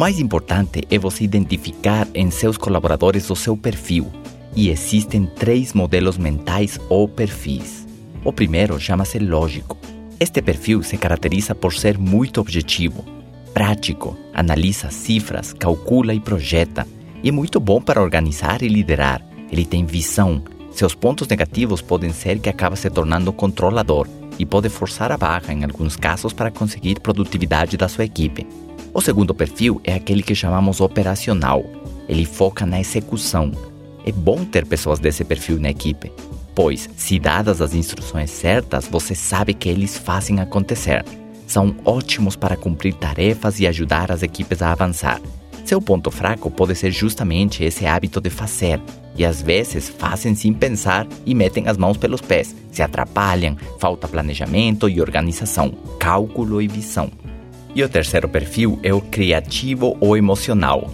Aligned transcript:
mais 0.00 0.18
importante 0.18 0.82
é 0.90 0.98
você 0.98 1.24
identificar 1.24 2.08
em 2.14 2.30
seus 2.30 2.56
colaboradores 2.56 3.28
o 3.28 3.36
seu 3.36 3.54
perfil. 3.54 4.10
E 4.56 4.70
existem 4.70 5.26
três 5.26 5.74
modelos 5.74 6.16
mentais 6.16 6.80
ou 6.88 7.06
perfis. 7.06 7.86
O 8.24 8.32
primeiro 8.32 8.80
chama-se 8.80 9.18
lógico. 9.18 9.76
Este 10.18 10.40
perfil 10.40 10.82
se 10.82 10.96
caracteriza 10.96 11.54
por 11.54 11.74
ser 11.74 11.98
muito 11.98 12.40
objetivo, 12.40 13.04
prático, 13.52 14.16
analisa 14.32 14.90
cifras, 14.90 15.52
calcula 15.52 16.14
e 16.14 16.20
projeta. 16.20 16.86
E 17.22 17.28
é 17.28 17.32
muito 17.32 17.60
bom 17.60 17.78
para 17.78 18.00
organizar 18.02 18.62
e 18.62 18.68
liderar. 18.68 19.22
Ele 19.52 19.66
tem 19.66 19.84
visão. 19.84 20.42
Seus 20.72 20.94
pontos 20.94 21.28
negativos 21.28 21.82
podem 21.82 22.10
ser 22.10 22.38
que 22.38 22.48
acaba 22.48 22.74
se 22.74 22.88
tornando 22.88 23.34
controlador 23.34 24.08
e 24.38 24.46
pode 24.46 24.70
forçar 24.70 25.12
a 25.12 25.18
barra 25.18 25.52
em 25.52 25.62
alguns 25.62 25.94
casos 25.94 26.32
para 26.32 26.50
conseguir 26.50 27.00
produtividade 27.00 27.76
da 27.76 27.86
sua 27.86 28.06
equipe. 28.06 28.46
O 28.92 29.00
segundo 29.00 29.34
perfil 29.34 29.80
é 29.84 29.94
aquele 29.94 30.22
que 30.22 30.34
chamamos 30.34 30.80
operacional. 30.80 31.64
Ele 32.08 32.24
foca 32.24 32.66
na 32.66 32.80
execução. 32.80 33.52
É 34.04 34.10
bom 34.10 34.44
ter 34.44 34.66
pessoas 34.66 34.98
desse 34.98 35.22
perfil 35.24 35.60
na 35.60 35.70
equipe, 35.70 36.10
pois, 36.54 36.88
se 36.96 37.18
dadas 37.18 37.60
as 37.60 37.74
instruções 37.74 38.30
certas, 38.30 38.88
você 38.88 39.14
sabe 39.14 39.54
que 39.54 39.68
eles 39.68 39.96
fazem 39.96 40.40
acontecer. 40.40 41.04
São 41.46 41.76
ótimos 41.84 42.34
para 42.34 42.56
cumprir 42.56 42.94
tarefas 42.94 43.60
e 43.60 43.66
ajudar 43.66 44.10
as 44.10 44.22
equipes 44.22 44.62
a 44.62 44.72
avançar. 44.72 45.20
Seu 45.64 45.80
ponto 45.80 46.10
fraco 46.10 46.50
pode 46.50 46.74
ser 46.74 46.90
justamente 46.90 47.62
esse 47.62 47.86
hábito 47.86 48.20
de 48.20 48.30
fazer, 48.30 48.80
e 49.14 49.24
às 49.24 49.42
vezes 49.42 49.88
fazem 49.88 50.34
sem 50.34 50.52
pensar 50.52 51.06
e 51.26 51.34
metem 51.34 51.68
as 51.68 51.76
mãos 51.76 51.96
pelos 51.96 52.20
pés, 52.20 52.56
se 52.72 52.82
atrapalham, 52.82 53.56
falta 53.78 54.08
planejamento 54.08 54.88
e 54.88 55.00
organização, 55.00 55.70
cálculo 55.98 56.62
e 56.62 56.66
visão. 56.66 57.10
E 57.74 57.82
o 57.82 57.88
terceiro 57.88 58.28
perfil 58.28 58.78
é 58.82 58.92
o 58.92 59.00
criativo 59.00 59.96
ou 60.00 60.16
emocional. 60.16 60.90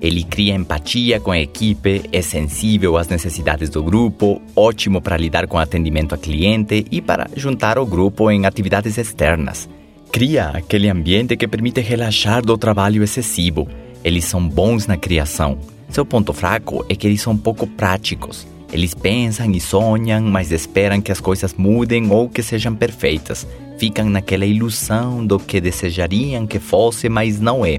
Ele 0.00 0.22
cria 0.22 0.54
empatia 0.54 1.18
com 1.18 1.32
a 1.32 1.38
equipe, 1.38 2.02
é 2.12 2.22
sensível 2.22 2.96
às 2.96 3.08
necessidades 3.08 3.68
do 3.68 3.82
grupo, 3.82 4.40
ótimo 4.54 5.00
para 5.00 5.16
lidar 5.16 5.48
com 5.48 5.58
atendimento 5.58 6.14
a 6.14 6.18
cliente 6.18 6.84
e 6.90 7.00
para 7.00 7.28
juntar 7.34 7.78
o 7.78 7.86
grupo 7.86 8.30
em 8.30 8.46
atividades 8.46 8.96
externas. 8.96 9.68
Cria 10.12 10.50
aquele 10.50 10.88
ambiente 10.88 11.36
que 11.36 11.48
permite 11.48 11.80
relaxar 11.80 12.42
do 12.42 12.56
trabalho 12.56 13.02
excessivo. 13.02 13.68
Eles 14.04 14.24
são 14.24 14.48
bons 14.48 14.86
na 14.86 14.96
criação. 14.96 15.58
Seu 15.88 16.04
ponto 16.04 16.32
fraco 16.32 16.84
é 16.88 16.94
que 16.94 17.06
eles 17.06 17.20
são 17.20 17.36
pouco 17.36 17.66
práticos. 17.66 18.46
Eles 18.72 18.94
pensam 18.94 19.50
e 19.50 19.60
sonham, 19.60 20.22
mas 20.22 20.52
esperam 20.52 21.00
que 21.00 21.12
as 21.12 21.20
coisas 21.20 21.54
mudem 21.54 22.10
ou 22.10 22.28
que 22.28 22.42
sejam 22.42 22.74
perfeitas 22.74 23.46
ficam 23.78 24.10
naquela 24.10 24.44
ilusão 24.44 25.24
do 25.24 25.38
que 25.38 25.60
desejariam 25.60 26.46
que 26.46 26.58
fosse, 26.58 27.08
mas 27.08 27.40
não 27.40 27.64
é. 27.64 27.78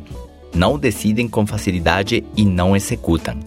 Não 0.56 0.80
decidem 0.80 1.28
com 1.28 1.46
facilidade 1.46 2.24
e 2.36 2.46
não 2.46 2.76
executam. 2.76 3.38